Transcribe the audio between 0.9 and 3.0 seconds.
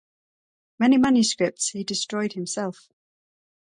manuscripts he destroyed himself.